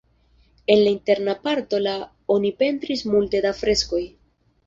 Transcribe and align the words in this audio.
En 0.65 0.83
la 0.83 0.89
interna 0.91 1.35
parto 1.43 1.81
la 1.87 1.93
oni 2.37 2.51
pentris 2.63 3.05
multe 3.11 3.45
da 3.47 3.55
freskoj. 3.61 4.03